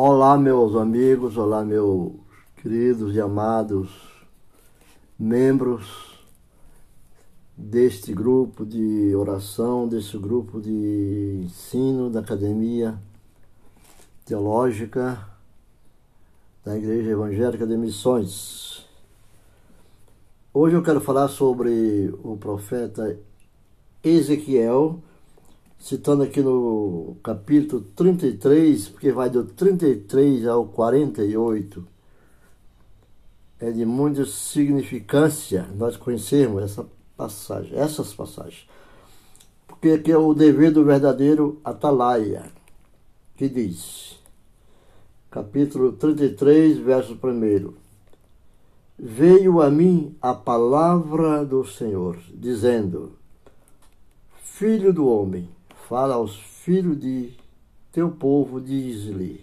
[0.00, 2.12] Olá, meus amigos, olá, meus
[2.62, 3.90] queridos e amados
[5.18, 6.24] membros
[7.56, 12.96] deste grupo de oração, deste grupo de ensino da Academia
[14.24, 15.18] Teológica
[16.64, 18.86] da Igreja Evangélica de Missões.
[20.54, 23.18] Hoje eu quero falar sobre o profeta
[24.04, 25.02] Ezequiel
[25.78, 31.86] citando aqui no capítulo 33, porque vai do 33 ao 48.
[33.60, 38.68] É de muita significância nós conhecermos essa passagem, essas passagens.
[39.66, 42.44] Porque aqui é o dever do verdadeiro atalaia,
[43.36, 44.18] que diz,
[45.30, 47.72] capítulo 33, verso 1.
[48.98, 53.12] Veio a mim a palavra do Senhor, dizendo:
[54.42, 55.48] Filho do homem,
[55.88, 57.32] fala aos filhos de
[57.90, 59.40] teu povo, diz-lhe: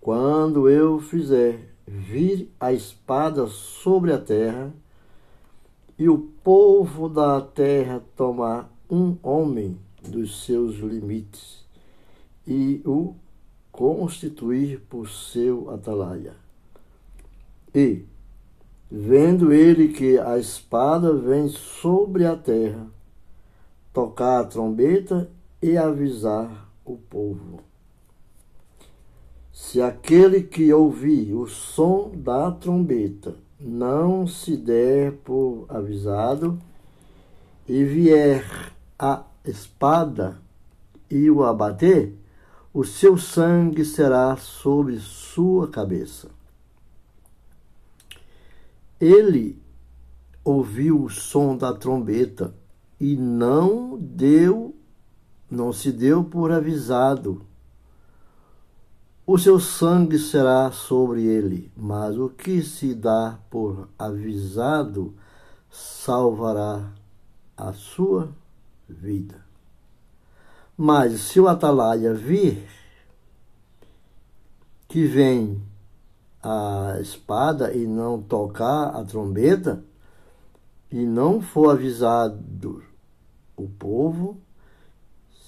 [0.00, 4.72] Quando eu fizer vir a espada sobre a terra,
[5.98, 11.64] e o povo da terra tomar um homem dos seus limites
[12.46, 13.14] e o
[13.70, 16.34] constituir por seu atalaia.
[17.74, 18.04] E,
[18.90, 22.86] vendo ele que a espada vem sobre a terra,
[23.92, 25.30] tocar a trombeta
[25.64, 27.60] e avisar o povo.
[29.50, 36.58] Se aquele que ouvir o som da trombeta não se der por avisado
[37.66, 38.44] e vier
[38.98, 40.36] a espada
[41.10, 42.12] e o abater,
[42.70, 46.28] o seu sangue será sobre sua cabeça.
[49.00, 49.58] Ele
[50.44, 52.54] ouviu o som da trombeta
[53.00, 54.73] e não deu,
[55.54, 57.42] não se deu por avisado.
[59.26, 65.14] O seu sangue será sobre ele, mas o que se dá por avisado
[65.70, 66.92] salvará
[67.56, 68.28] a sua
[68.88, 69.42] vida.
[70.76, 72.68] Mas se o atalaia vir
[74.88, 75.62] que vem
[76.42, 79.82] a espada e não tocar a trombeta,
[80.92, 82.84] e não for avisado
[83.56, 84.38] o povo,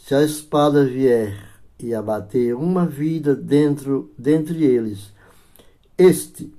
[0.06, 1.36] se a espada vier
[1.80, 5.12] e abater uma vida dentro dentre eles,
[5.98, 6.54] este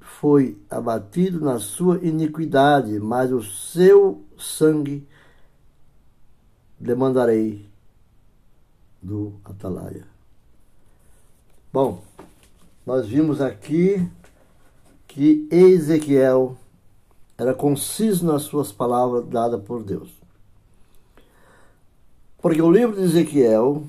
[0.00, 5.06] foi abatido na sua iniquidade, mas o seu sangue
[6.80, 7.68] demandarei
[9.02, 10.06] do atalaia.
[11.70, 12.02] Bom,
[12.86, 14.10] nós vimos aqui
[15.06, 16.56] que Ezequiel
[17.36, 20.21] era conciso nas suas palavras dadas por Deus.
[22.42, 23.84] Porque o livro de Ezequiel,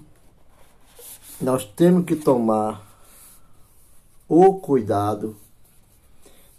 [1.41, 2.87] nós temos que tomar
[4.29, 5.35] o cuidado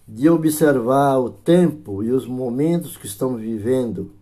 [0.06, 4.12] de observar o tempo e os momentos que estamos vivendo.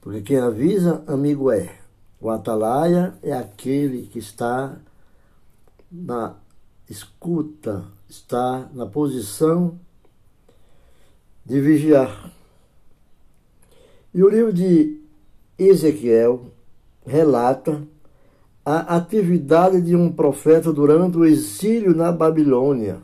[0.00, 1.78] Porque quem avisa, amigo é.
[2.20, 4.76] O atalaia é aquele que está
[5.88, 6.34] na
[6.88, 9.78] escuta, está na posição
[11.46, 12.32] de vigiar.
[14.12, 14.99] E o livro de
[15.62, 16.46] Ezequiel
[17.04, 17.82] relata
[18.64, 22.98] a atividade de um profeta durante o exílio na Babilônia.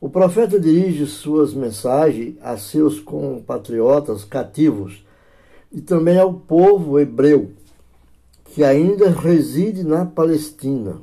[0.00, 5.06] O profeta dirige suas mensagens a seus compatriotas cativos
[5.70, 7.52] e também ao povo hebreu
[8.44, 11.00] que ainda reside na Palestina.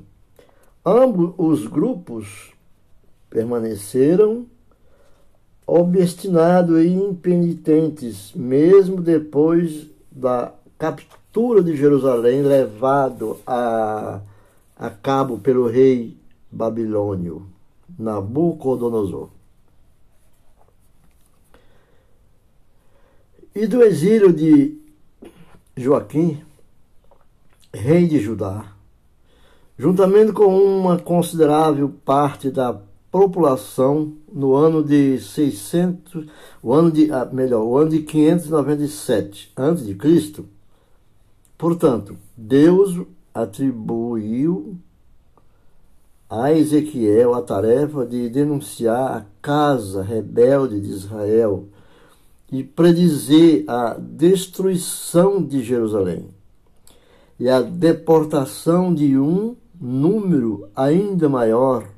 [0.86, 2.52] Ambos os grupos
[3.30, 4.46] permaneceram
[5.66, 14.22] obstinados e impenitentes, mesmo depois da captura de Jerusalém, levado a,
[14.76, 16.18] a cabo pelo rei
[16.52, 17.48] babilônio
[17.98, 19.30] Nabucodonosor.
[23.54, 24.78] E do exílio de
[25.78, 26.42] Joaquim,
[27.74, 28.74] rei de Judá,
[29.78, 36.26] juntamente com uma considerável parte da população no ano de 600,
[36.62, 40.44] o ano de, ah, melhor, o ano de 597 a.C.
[41.66, 42.96] Portanto, Deus
[43.34, 44.78] atribuiu
[46.30, 51.68] a Ezequiel a tarefa de denunciar a casa rebelde de Israel
[52.52, 56.28] e predizer a destruição de Jerusalém
[57.40, 61.90] e a deportação de um número ainda maior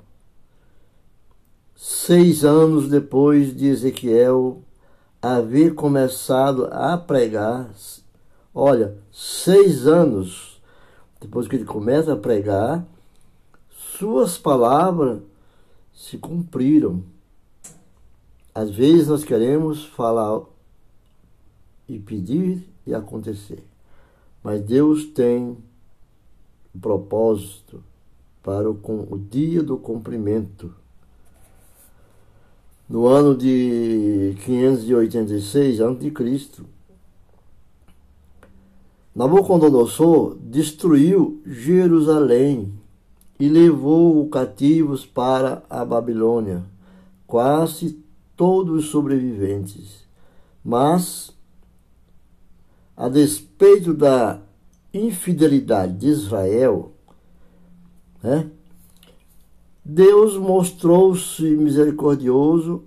[1.75, 4.61] seis anos depois de Ezequiel
[5.21, 7.69] haver começado a pregar,
[8.55, 10.61] olha, seis anos
[11.19, 12.85] depois que ele começa a pregar,
[13.71, 15.19] suas palavras
[15.91, 17.03] se cumpriram.
[18.53, 20.41] Às vezes nós queremos falar
[21.89, 23.63] e pedir e acontecer.
[24.43, 25.57] Mas Deus tem
[26.75, 27.83] um propósito
[28.43, 28.79] para o,
[29.09, 30.71] o dia do cumprimento.
[32.87, 36.76] No ano de 586 a.C.,
[39.17, 42.71] Nabucodonosor destruiu Jerusalém
[43.39, 46.63] e levou cativos para a Babilônia,
[47.25, 47.99] quase
[48.35, 50.05] todos os sobreviventes.
[50.63, 51.35] Mas,
[52.95, 54.39] a despeito da
[54.93, 56.91] infidelidade de Israel,
[58.21, 58.51] né,
[59.83, 62.83] Deus mostrou-se misericordioso.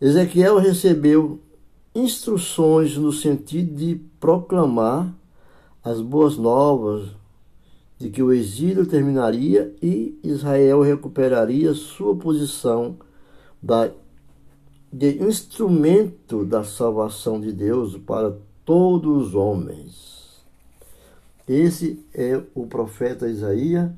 [0.00, 1.38] Ezequiel recebeu
[1.94, 5.14] instruções no sentido de proclamar
[5.84, 7.10] as boas novas
[7.98, 12.96] de que o exílio terminaria e Israel recuperaria sua posição
[13.62, 13.90] da,
[14.90, 18.34] de instrumento da salvação de Deus para
[18.64, 20.42] todos os homens.
[21.46, 23.90] Esse é o profeta Isaías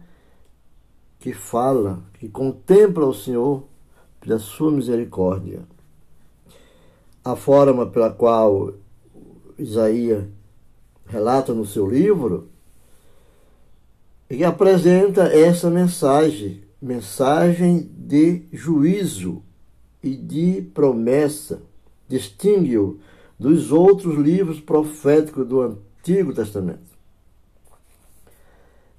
[1.21, 3.65] que fala, que contempla o Senhor
[4.21, 5.63] pela sua misericórdia.
[7.25, 8.75] A forma pela qual
[9.59, 10.25] Isaías
[11.07, 12.49] relata no seu livro,
[14.29, 19.43] e apresenta essa mensagem, mensagem de juízo
[20.03, 21.63] e de promessa,
[22.09, 22.99] distingue-o
[23.39, 26.97] dos outros livros proféticos do Antigo Testamento.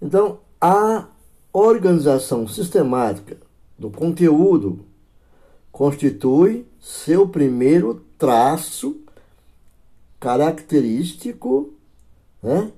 [0.02, 1.08] Então, a
[1.52, 3.38] organização sistemática
[3.78, 4.86] do conteúdo
[5.72, 8.98] constitui seu primeiro traço
[10.20, 11.77] característico
[12.48, 12.72] né?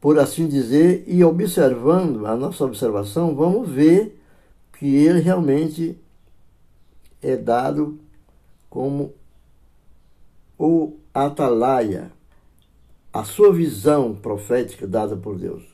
[0.00, 4.20] por assim dizer, e observando a nossa observação, vamos ver
[4.78, 5.98] que ele realmente
[7.20, 7.98] é dado
[8.70, 9.12] como
[10.56, 12.12] o atalaia,
[13.12, 15.64] a sua visão profética dada por Deus.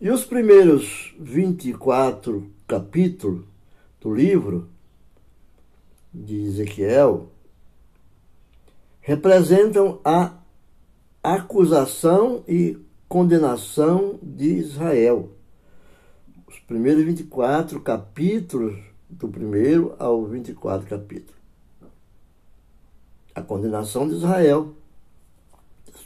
[0.00, 3.46] E os primeiros 24 capítulos
[4.00, 4.68] do livro
[6.12, 7.30] de Ezequiel
[9.00, 10.43] representam a
[11.24, 12.78] acusação e
[13.08, 15.32] condenação de Israel.
[16.46, 18.78] Os primeiros 24 capítulos,
[19.08, 21.38] do primeiro ao 24 capítulo.
[23.34, 24.74] A condenação de Israel,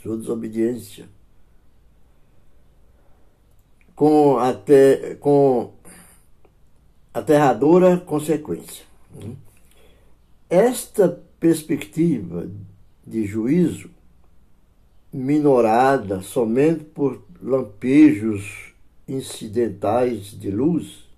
[0.00, 1.08] sua desobediência.
[3.96, 5.72] Com, até, com
[7.12, 8.84] aterradora consequência.
[10.48, 12.48] Esta perspectiva
[13.04, 13.97] de juízo
[15.12, 18.74] minorada somente por lampejos
[19.06, 21.08] incidentais de luz,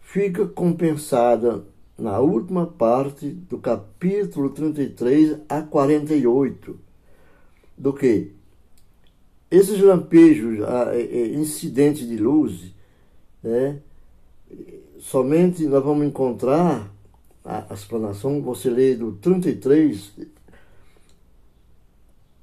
[0.00, 1.64] fica compensada
[1.98, 6.78] na última parte do capítulo 33 a 48,
[7.76, 8.32] do que
[9.50, 10.60] esses lampejos,
[11.34, 12.72] incidentes de luz,
[13.42, 13.78] né,
[14.98, 16.90] somente nós vamos encontrar
[17.44, 20.12] a explanação, você lê do 33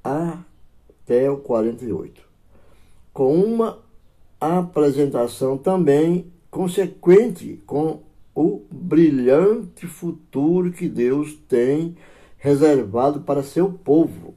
[0.08, 2.22] até o 48,
[3.14, 3.80] com uma
[4.40, 8.02] apresentação também consequente com
[8.36, 11.98] o brilhante futuro que Deus tem
[12.38, 14.36] reservado para seu povo.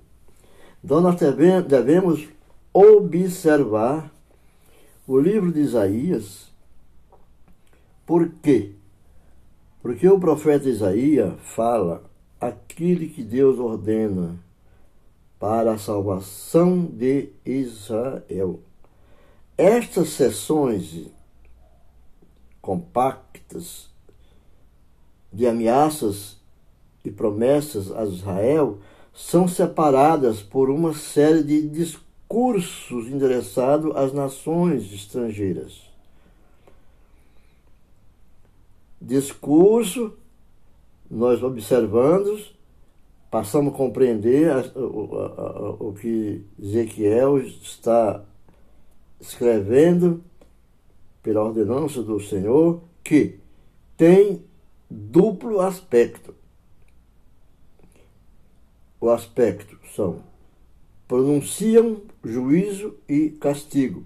[0.83, 1.17] Então nós
[1.69, 2.29] devemos
[2.73, 4.11] observar
[5.07, 6.51] o livro de Isaías.
[8.07, 8.73] Por quê?
[9.83, 12.03] Porque o profeta Isaías fala
[12.41, 14.39] aquilo que Deus ordena
[15.41, 18.61] para a salvação de Israel.
[19.57, 21.07] Estas sessões
[22.61, 23.89] compactas
[25.33, 26.37] de ameaças
[27.03, 28.79] e promessas a Israel
[29.15, 35.89] são separadas por uma série de discursos endereçados às nações estrangeiras.
[39.01, 40.13] Discurso,
[41.11, 42.55] nós observamos,
[43.31, 48.25] passamos a compreender a, a, a, o que Ezequiel está
[49.21, 50.23] escrevendo
[51.23, 53.39] pela ordenança do Senhor, que
[53.97, 54.43] tem
[54.91, 56.35] duplo aspecto.
[59.01, 60.23] O aspecto são
[61.11, 64.05] pronunciam juízo e castigo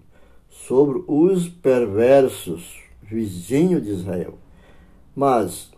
[0.49, 4.39] sobre os perversos vizinhos de Israel.
[5.15, 5.71] Mas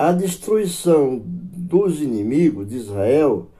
[0.00, 3.50] a destruição dos inimigos de Israel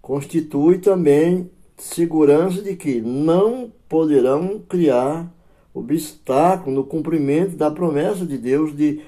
[0.00, 5.30] constitui também segurança de que não poderão criar
[5.74, 9.04] obstáculo no cumprimento da promessa de Deus de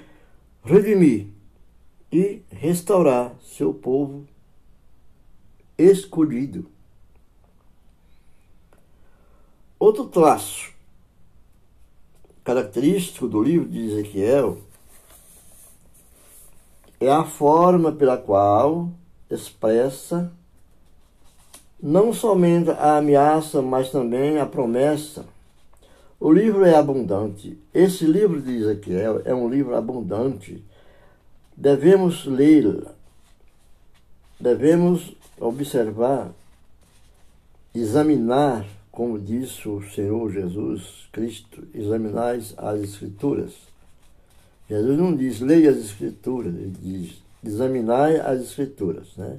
[0.62, 1.28] redimir
[2.12, 4.26] e restaurar seu povo
[5.78, 6.66] escolhido.
[9.78, 10.70] Outro traço
[12.44, 14.58] característico do livro de Ezequiel
[17.06, 18.88] é a forma pela qual
[19.30, 20.32] expressa
[21.82, 25.24] não somente a ameaça, mas também a promessa.
[26.20, 27.58] O livro é abundante.
[27.74, 30.62] Esse livro de Ezequiel é um livro abundante.
[31.56, 32.86] Devemos lê-lo.
[34.38, 36.30] Devemos observar,
[37.74, 43.71] examinar, como disse o Senhor Jesus Cristo, examinais as Escrituras.
[44.72, 49.38] Jesus não diz leia as Escrituras, ele diz examinai as Escrituras, né?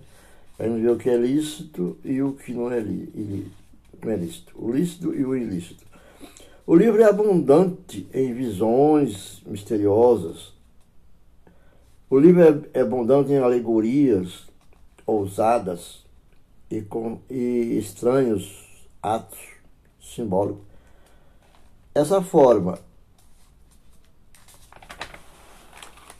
[0.55, 4.53] Para ver o que é lícito e o que não é, não é lícito.
[4.55, 5.83] O lícito e o ilícito.
[6.67, 10.53] O livro é abundante em visões misteriosas.
[12.07, 14.43] O livro é, é abundante em alegorias
[15.03, 16.05] ousadas
[16.69, 18.67] e, com, e estranhos
[19.01, 19.39] atos
[19.99, 20.61] simbólicos.
[21.95, 22.77] Essa forma,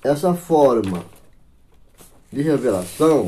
[0.04, 1.04] essa forma
[2.32, 3.28] de revelação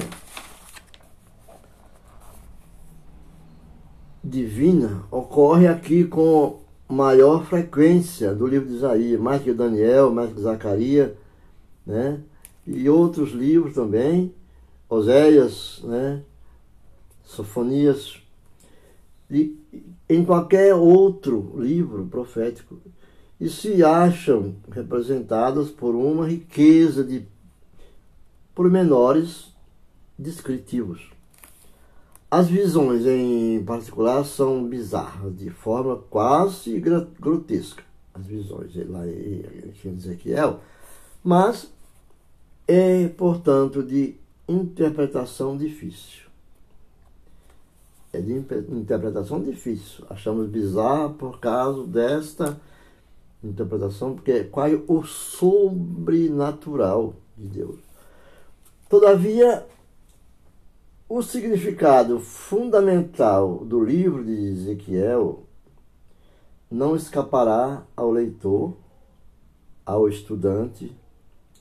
[4.23, 10.41] divina ocorre aqui com maior frequência do livro de Isaías, mais que Daniel, mais que
[10.41, 11.11] Zacarias,
[11.85, 12.19] né?
[12.67, 14.33] E outros livros também,
[14.89, 16.21] Oséias, né?
[17.23, 18.21] Sofonias,
[19.29, 19.57] e
[20.09, 22.77] em qualquer outro livro profético,
[23.39, 27.25] e se acham representadas por uma riqueza de
[28.53, 29.53] pormenores
[30.17, 31.11] descritivos.
[32.31, 36.79] As visões, em particular, são bizarras, de forma quase
[37.19, 37.83] grotesca.
[38.13, 39.43] As visões lá em
[39.83, 40.61] Ezequiel,
[41.23, 41.69] mas
[42.67, 44.15] é, portanto, de
[44.47, 46.25] interpretação difícil.
[48.13, 50.05] É de interpretação difícil.
[50.09, 52.57] Achamos bizarro por causa desta
[53.49, 57.79] interpretação, porque é quase o sobrenatural de Deus.
[58.89, 59.65] Todavia,
[61.07, 65.43] o significado fundamental do livro de Ezequiel
[66.69, 68.73] não escapará ao leitor,
[69.85, 70.95] ao estudante,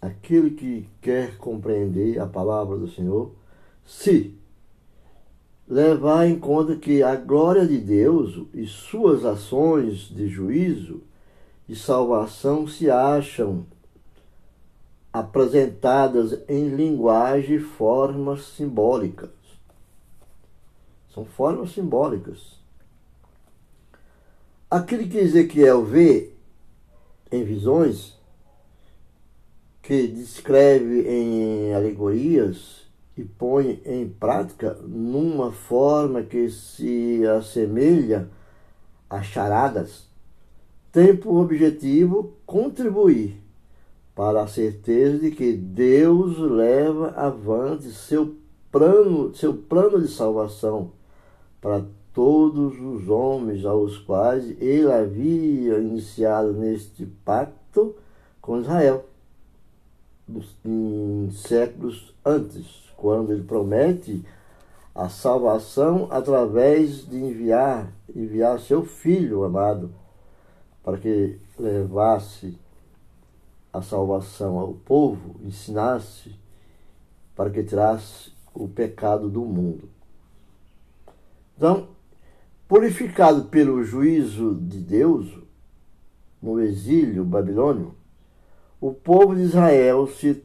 [0.00, 3.32] aquele que quer compreender a palavra do Senhor,
[3.84, 4.34] se
[5.68, 11.02] levar em conta que a glória de Deus e suas ações de juízo
[11.68, 13.66] e salvação se acham
[15.12, 19.30] apresentadas em linguagem e formas simbólicas.
[21.14, 22.58] São formas simbólicas.
[24.68, 26.32] Aquele que Ezequiel vê
[27.30, 28.18] em visões,
[29.80, 32.84] que descreve em alegorias
[33.16, 38.28] e põe em prática numa forma que se assemelha
[39.08, 40.08] a charadas,
[40.94, 43.36] tem por objetivo contribuir
[44.14, 48.36] para a certeza de que Deus leva avante seu
[48.70, 50.92] plano, seu plano de salvação
[51.60, 57.96] para todos os homens aos quais ele havia iniciado neste pacto
[58.40, 59.04] com Israel
[60.64, 64.24] em séculos antes, quando ele promete
[64.94, 69.90] a salvação através de enviar enviar seu filho amado
[70.84, 72.58] para que levasse
[73.72, 76.38] a salvação ao povo, ensinasse
[77.34, 79.88] para que tirasse o pecado do mundo.
[81.56, 81.88] Então,
[82.68, 85.32] purificado pelo juízo de Deus
[86.40, 87.94] no exílio babilônio,
[88.80, 90.44] o povo de Israel se,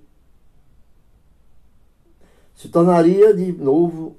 [2.55, 4.15] se tornaria de novo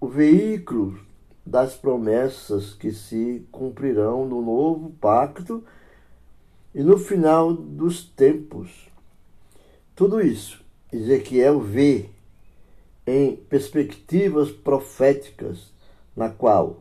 [0.00, 1.05] o veículo
[1.46, 5.62] das promessas que se cumprirão no novo pacto
[6.74, 8.88] e no final dos tempos.
[9.94, 10.60] Tudo isso
[10.92, 12.10] Ezequiel vê
[13.06, 15.72] em perspectivas proféticas,
[16.16, 16.78] na qual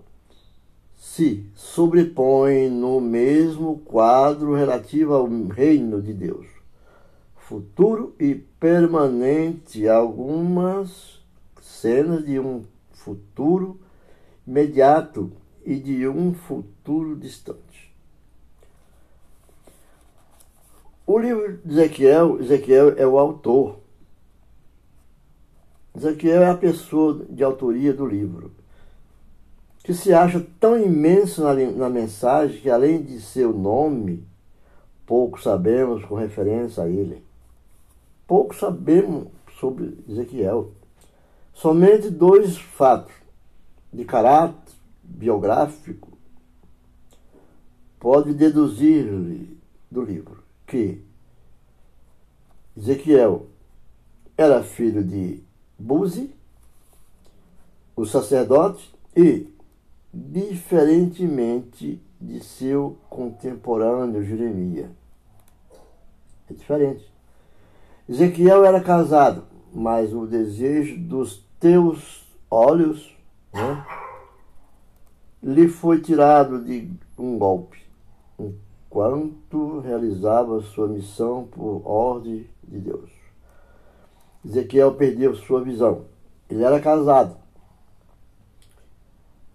[0.97, 6.47] se sobrepõe no mesmo quadro relativo ao reino de Deus,
[7.35, 11.19] futuro e permanente, algumas
[11.61, 13.79] cenas de um futuro
[14.45, 15.31] imediato
[15.65, 17.93] e de um futuro distante.
[21.07, 23.79] O livro de Ezequiel, Ezequiel é o autor.
[25.95, 28.51] Ezequiel é a pessoa de autoria do livro.
[29.83, 34.27] que se acha tão imenso na, na mensagem que, além de seu nome,
[35.05, 37.23] pouco sabemos com referência a ele.
[38.25, 39.27] Pouco sabemos
[39.59, 40.71] sobre Ezequiel.
[41.53, 43.13] Somente dois fatos
[43.95, 46.09] de caráter biográfico
[47.99, 49.05] pode deduzir
[49.89, 51.01] do livro que
[52.77, 53.47] Ezequiel
[54.37, 55.41] era filho de
[55.79, 56.35] Buzi,
[57.95, 59.47] o sacerdote, e,
[60.13, 64.89] diferentemente de seu contemporâneo Jeremias.
[66.49, 67.09] É diferente.
[68.09, 73.14] Ezequiel era casado, mas o desejo dos teus olhos
[73.55, 73.85] né,
[75.41, 77.79] lhe foi tirado de um golpe,
[78.37, 83.09] enquanto realizava sua missão por ordem de Deus.
[84.43, 86.05] Ezequiel perdeu sua visão.
[86.49, 87.37] Ele era casado,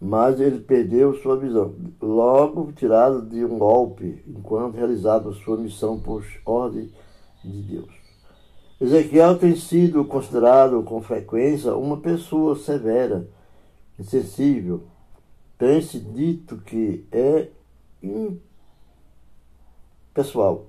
[0.01, 6.25] mas ele perdeu sua visão, logo tirado de um golpe, enquanto realizava sua missão por
[6.45, 6.91] ordem
[7.45, 8.01] de Deus.
[8.81, 13.29] Ezequiel tem sido considerado com frequência uma pessoa severa,
[14.01, 14.83] insensível.
[15.57, 17.51] Tem-se dito que é
[20.13, 20.67] impessoal,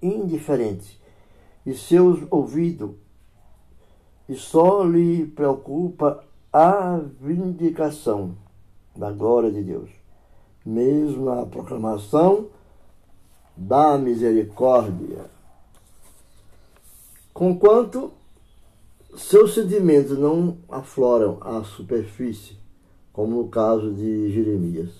[0.00, 1.00] indiferente,
[1.64, 2.90] e seus ouvidos
[4.28, 8.34] e só lhe preocupa a vindicação
[8.96, 9.90] da glória de Deus,
[10.64, 12.48] mesmo a proclamação
[13.56, 15.26] da misericórdia.
[17.34, 18.12] Conquanto
[19.14, 22.56] seus sentimentos não afloram à superfície,
[23.12, 24.90] como no caso de Jeremias.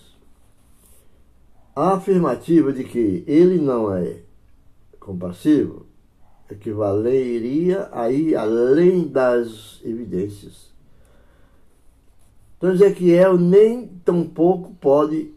[1.75, 4.21] A afirmativa de que ele não é
[5.01, 5.87] compassivo
[6.51, 10.71] equivaleria aí além das evidências.
[12.59, 15.33] Então Ezequiel nem tampouco pode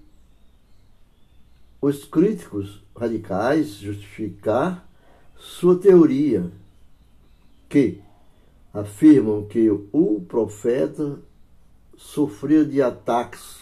[1.82, 4.88] os críticos radicais justificar
[5.38, 6.52] sua teoria
[7.70, 8.02] que
[8.76, 11.18] afirmam que o profeta
[11.96, 13.60] sofreu de ataques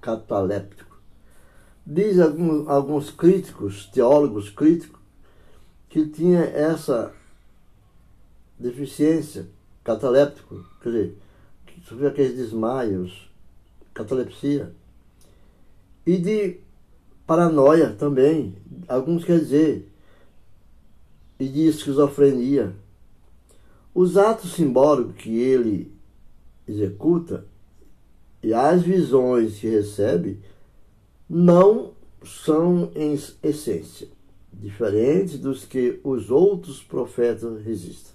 [0.00, 0.96] catalépticos.
[1.84, 4.98] Diz alguns, críticos, teólogos críticos,
[5.90, 7.14] que tinha essa
[8.58, 9.46] deficiência
[9.84, 11.18] cataléptico, quer dizer,
[11.66, 13.30] que sofreu aqueles desmaios,
[13.92, 14.74] catalepsia,
[16.06, 16.60] e de
[17.26, 18.56] paranoia também,
[18.88, 19.92] alguns quer dizer,
[21.38, 22.74] e de esquizofrenia.
[23.98, 25.90] Os atos simbólicos que ele
[26.68, 27.46] executa
[28.42, 30.38] e as visões que recebe
[31.26, 34.06] não são em essência
[34.52, 38.12] diferentes dos que os outros profetas resistem.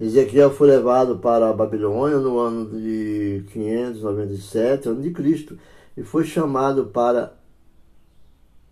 [0.00, 5.56] Ezequiel foi levado para a Babilônia no ano de 597 ano de Cristo
[5.96, 7.38] e foi chamado para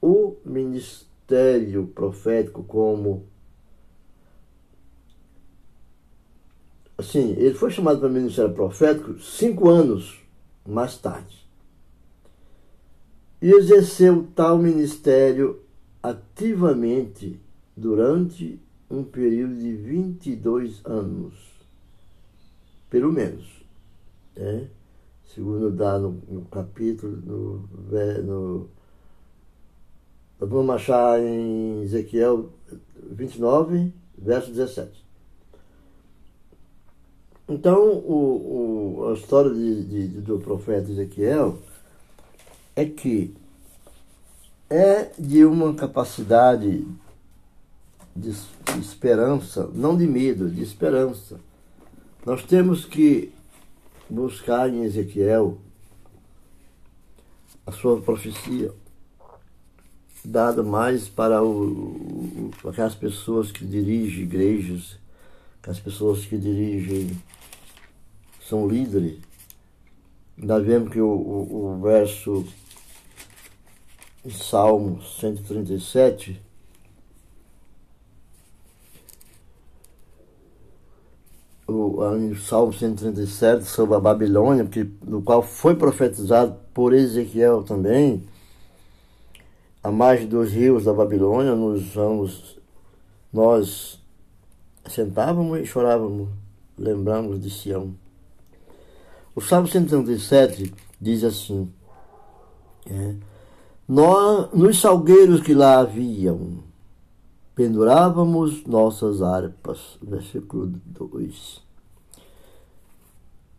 [0.03, 3.33] o ministério profético como
[6.96, 10.20] assim, ele foi chamado para o ministério profético cinco anos
[10.66, 11.44] mais tarde
[13.44, 15.61] e exerceu tal ministério
[16.02, 17.38] ativamente
[17.76, 18.59] durante
[18.90, 21.35] um período de 22 anos,
[22.88, 23.44] pelo menos.
[24.35, 24.68] Né?
[25.35, 27.68] Segundo dá no, no capítulo, no,
[28.22, 28.68] no,
[30.38, 32.50] vamos achar em Ezequiel
[33.11, 35.04] 29, verso 17.
[37.48, 41.59] Então, o, o, a história de, de, do profeta Ezequiel
[42.74, 43.35] é que
[44.70, 46.87] é de uma capacidade
[48.16, 48.33] de
[48.80, 51.38] esperança, não de medo, de esperança.
[52.24, 53.33] Nós temos que
[54.09, 55.59] buscar em Ezequiel
[57.66, 58.72] a sua profecia,
[60.24, 64.98] dada mais para o, aquelas pessoas que dirigem igrejas,
[65.64, 67.11] aquelas pessoas que dirigem,
[68.46, 69.18] são líderes.
[70.37, 72.44] Nós vemos que o, o, o verso
[74.31, 76.38] Salmo 137,
[81.66, 88.29] o, o Salmo 137 sobre a Babilônia, que, no qual foi profetizado por Ezequiel também,
[89.83, 92.59] a margem dos rios da Babilônia, nos anos,
[93.33, 94.04] nós
[94.87, 96.29] sentávamos e chorávamos,
[96.79, 97.94] lembramos de Sião.
[99.35, 101.73] O Salmo 137 diz assim,
[102.87, 103.14] é,
[103.87, 106.62] nós, nos salgueiros que lá haviam,
[107.55, 109.99] pendurávamos nossas harpas.
[110.03, 111.62] Versículo 2.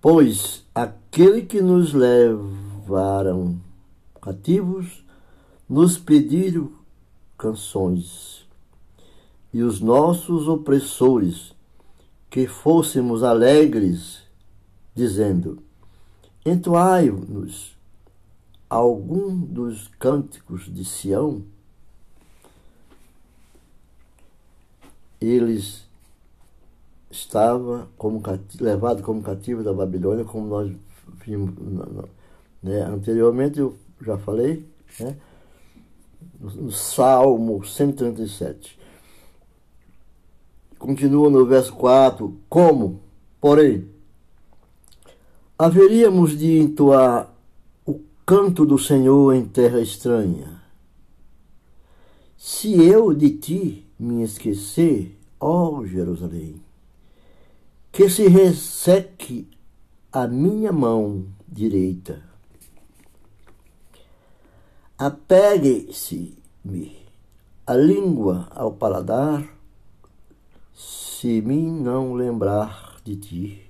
[0.02, 3.58] Pois aquele que nos levaram
[4.22, 5.04] cativos
[5.68, 6.72] nos pediram
[7.38, 8.45] canções,
[9.56, 11.56] e os nossos opressores
[12.30, 14.22] que fôssemos alegres,
[14.94, 15.60] dizendo:
[16.46, 17.74] Entoai-nos
[18.70, 21.42] algum dos cânticos de Sião.
[25.22, 25.88] Eles
[27.10, 28.22] estava como
[28.60, 30.76] levado como cativo da Babilônia, como nós
[31.26, 31.54] vimos
[32.62, 32.82] né?
[32.82, 34.66] anteriormente, eu já falei,
[35.00, 35.16] né?
[36.42, 38.84] no Salmo 137.
[40.86, 43.02] Continua no verso 4: Como,
[43.42, 43.90] porém,
[45.58, 47.34] haveríamos de entoar
[47.84, 50.62] o canto do Senhor em terra estranha?
[52.38, 56.62] Se eu de ti me esquecer, ó Jerusalém,
[57.92, 59.50] que se resseque
[60.12, 62.22] a minha mão direita.
[65.00, 66.36] Apegue-se-me
[67.66, 69.55] a língua ao paladar,
[70.76, 73.62] se me não lembrar de ti.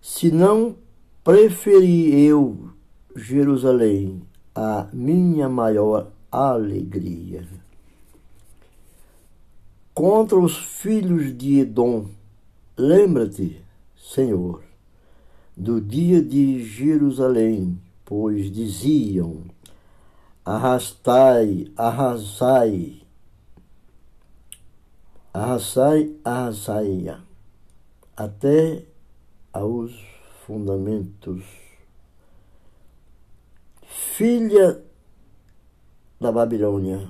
[0.00, 0.76] Se não
[1.22, 2.70] preferi eu
[3.14, 4.22] Jerusalém
[4.54, 7.46] a minha maior alegria.
[9.92, 12.06] Contra os filhos de Edom,
[12.76, 13.62] Lembra-te,
[13.94, 14.62] Senhor,
[15.54, 19.42] do dia de Jerusalém, pois diziam:
[20.42, 23.01] Arrastai, arrasai,
[25.32, 27.20] arrasai, arrasai,
[28.16, 28.84] até
[29.52, 29.92] aos
[30.46, 31.44] fundamentos.
[34.16, 34.82] Filha
[36.20, 37.08] da Babilônia,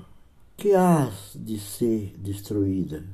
[0.57, 3.05] que has de ser destruída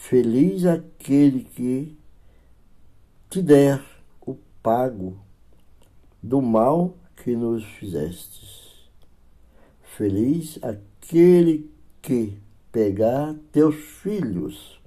[0.00, 1.98] Feliz aquele que
[3.28, 3.84] te der
[4.24, 5.18] o pago
[6.22, 8.88] do mal que nos fizestes.
[9.82, 12.38] Feliz aquele que
[12.78, 14.80] pegar teus filhos,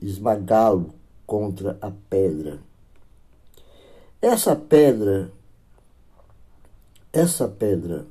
[0.00, 0.94] esmagá-lo
[1.26, 2.60] contra a pedra.
[4.20, 5.32] Essa pedra,
[7.12, 8.06] essa pedra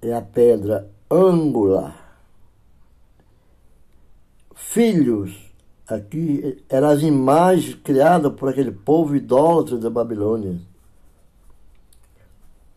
[0.00, 2.00] é a pedra angular
[4.54, 5.52] filhos,
[5.88, 10.60] aqui eram as imagens criadas por aquele povo idólatra da Babilônia.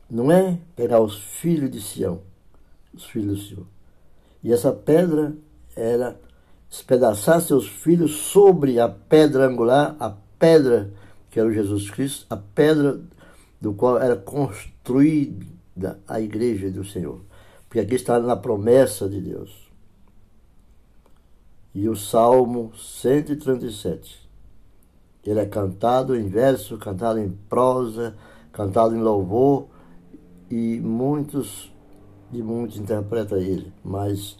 [0.09, 2.21] Não é pegar os filhos de Sião,
[2.91, 3.76] os filhos de Sião.
[4.47, 5.35] E essa pedra
[5.75, 6.17] era
[6.69, 10.89] espedaçar seus filhos sobre a pedra angular, a pedra
[11.29, 12.97] que era o Jesus Cristo, a pedra
[13.59, 17.19] do qual era construída a igreja do Senhor.
[17.67, 19.69] Porque aqui está na promessa de Deus
[21.75, 24.29] e o Salmo 137.
[25.25, 28.15] Ele é cantado em verso, cantado em prosa,
[28.53, 29.67] cantado em louvor
[30.49, 31.69] e muitos
[32.31, 34.37] de muitos interpretam ele, mas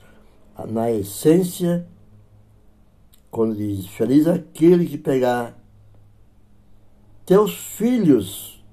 [0.69, 1.88] na essência,
[3.32, 5.58] quando diz feliz aquele que pegar
[7.26, 8.63] teus filhos,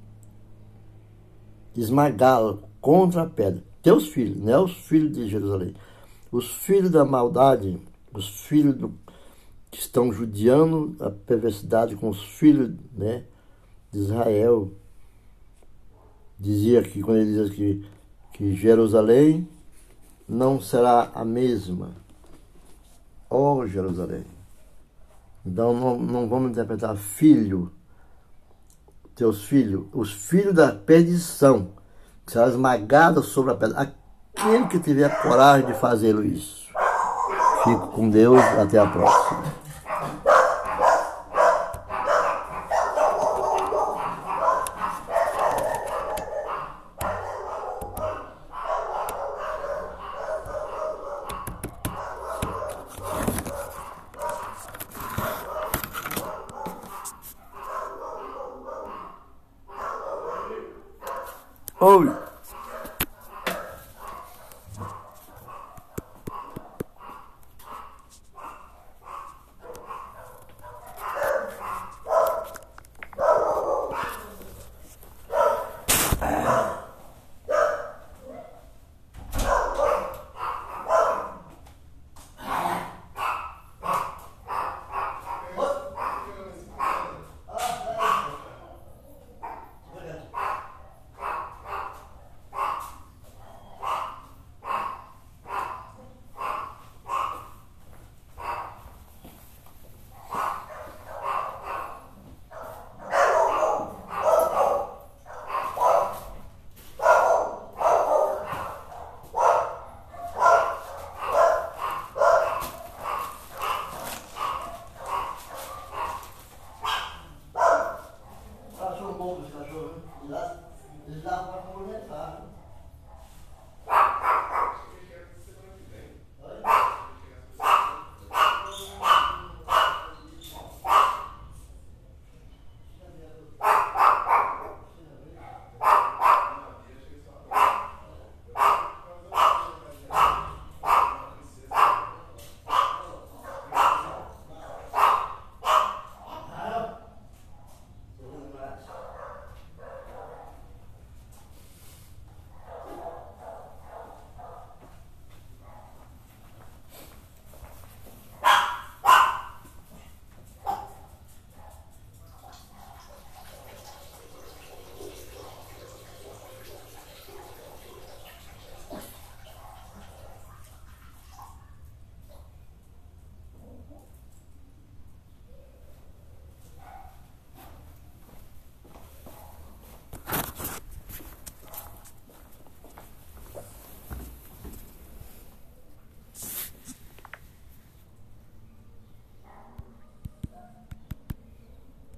[1.76, 3.62] esmagá-lo contra a pedra.
[3.82, 5.74] Teus filhos, não é os filhos de Jerusalém.
[6.32, 7.78] Os filhos da maldade
[8.14, 8.94] os filhos do,
[9.70, 13.24] que estão judiando a perversidade com os filhos né,
[13.92, 14.70] de Israel.
[16.38, 17.84] Dizia que, quando ele diz que,
[18.34, 19.48] que Jerusalém
[20.28, 21.92] não será a mesma.
[23.30, 24.24] Oh, Jerusalém.
[25.46, 27.70] Então não, não vamos interpretar filho,
[29.14, 31.68] teus filhos, os filhos da perdição,
[32.26, 33.94] que será esmagado sobre a pedra.
[34.36, 36.64] Aquele que tiver coragem de fazê-lo isso.
[37.62, 39.53] Fico com Deus, até a próxima.